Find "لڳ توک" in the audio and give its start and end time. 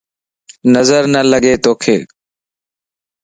1.31-1.83